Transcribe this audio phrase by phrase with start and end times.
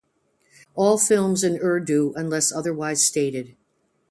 [0.73, 3.55] All films in Urdu unless otherwise stated.